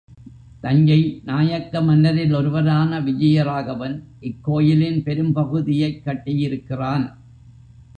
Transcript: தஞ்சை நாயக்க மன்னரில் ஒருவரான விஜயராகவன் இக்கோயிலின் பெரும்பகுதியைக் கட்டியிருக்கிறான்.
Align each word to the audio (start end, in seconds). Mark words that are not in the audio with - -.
தஞ்சை 0.61 1.21
நாயக்க 1.25 1.81
மன்னரில் 1.81 2.33
ஒருவரான 2.33 2.99
விஜயராகவன் 2.99 3.95
இக்கோயிலின் 4.21 5.01
பெரும்பகுதியைக் 5.03 6.01
கட்டியிருக்கிறான். 6.05 7.05